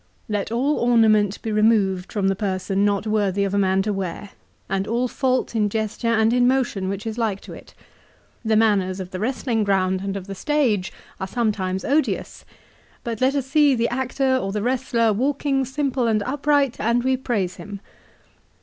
Let 0.27 0.51
all 0.51 0.77
ornament 0.79 1.39
be 1.43 1.51
removed 1.51 2.11
from 2.11 2.27
the 2.27 2.35
person 2.35 2.83
not 2.83 3.05
worthy 3.05 3.43
of 3.43 3.53
a 3.53 3.59
man 3.59 3.83
to 3.83 3.93
wear, 3.93 4.31
and 4.67 4.87
all 4.87 5.07
fault 5.07 5.55
in 5.55 5.69
gesture 5.69 6.07
and 6.07 6.33
in 6.33 6.47
motion 6.47 6.89
which 6.89 7.05
is 7.05 7.19
like 7.19 7.39
to 7.41 7.53
it. 7.53 7.75
The 8.43 8.55
manners 8.55 8.99
of 8.99 9.11
the 9.11 9.19
wrestling 9.19 9.63
ground 9.63 10.01
and 10.03 10.17
of 10.17 10.25
the 10.25 10.33
stage 10.33 10.91
are 11.19 11.27
sometimes 11.27 11.85
odious; 11.85 12.45
but 13.03 13.21
let 13.21 13.35
us 13.35 13.45
see 13.45 13.75
the 13.75 13.89
actor 13.89 14.35
or 14.37 14.51
the 14.51 14.63
wrestler 14.63 15.13
walking 15.13 15.65
simple 15.65 16.07
and 16.07 16.23
upright, 16.23 16.77
and 16.79 17.03
we 17.03 17.15
praise 17.15 17.57
him. 17.57 17.79